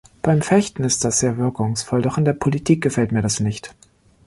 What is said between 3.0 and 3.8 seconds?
mir das nicht.